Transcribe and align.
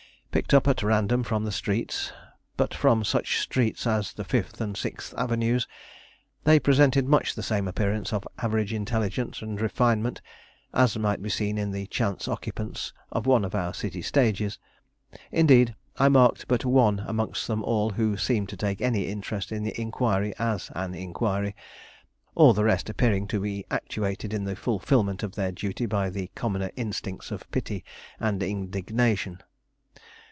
Picked 0.31 0.53
up 0.53 0.65
at 0.65 0.81
random 0.81 1.23
from 1.23 1.43
the 1.43 1.51
streets, 1.51 2.13
but 2.55 2.73
from 2.73 3.03
such 3.03 3.39
streets 3.41 3.85
as 3.85 4.13
the 4.13 4.23
Fifth 4.23 4.61
and 4.61 4.77
Sixth 4.77 5.13
Avenues, 5.17 5.67
they 6.45 6.57
presented 6.57 7.05
much 7.05 7.35
the 7.35 7.43
same 7.43 7.67
appearance 7.67 8.13
of 8.13 8.25
average 8.39 8.71
intelligence 8.73 9.41
and 9.41 9.59
refinement 9.59 10.21
as 10.73 10.97
might 10.97 11.21
be 11.21 11.27
seen 11.27 11.57
in 11.57 11.71
the 11.71 11.85
chance 11.87 12.29
occupants 12.29 12.93
of 13.11 13.25
one 13.27 13.43
of 13.43 13.53
our 13.53 13.73
city 13.73 14.01
stages. 14.01 14.57
Indeed, 15.33 15.75
I 15.97 16.07
marked 16.07 16.47
but 16.47 16.63
one 16.63 16.99
amongst 17.05 17.47
them 17.47 17.61
all 17.65 17.89
who 17.89 18.15
seemed 18.15 18.47
to 18.49 18.57
take 18.57 18.79
any 18.79 19.07
interest 19.07 19.51
in 19.51 19.63
the 19.63 19.77
inquiry 19.77 20.33
as 20.39 20.71
an 20.73 20.95
inquiry; 20.95 21.57
all 22.35 22.53
the 22.53 22.63
rest 22.63 22.89
appearing 22.89 23.27
to 23.27 23.41
be 23.41 23.65
actuated 23.69 24.33
in 24.33 24.45
the 24.45 24.55
fulfilment 24.55 25.23
of 25.23 25.35
their 25.35 25.51
duty 25.51 25.85
by 25.85 26.09
the 26.09 26.27
commoner 26.35 26.71
instincts 26.77 27.31
of 27.31 27.51
pity 27.51 27.83
and 28.17 28.41
indignation. 28.41 29.43